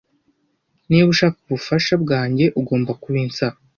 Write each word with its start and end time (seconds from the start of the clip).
Niba 0.87 1.07
ushaka 1.13 1.37
ubufasha 1.41 1.93
bwanjye, 2.03 2.45
ugomba 2.59 2.91
kubisaba. 3.01 3.57